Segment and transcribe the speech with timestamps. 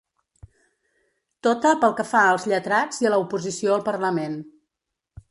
[1.47, 4.39] Tota pel que fa als lletrats i a la oposició al parlament.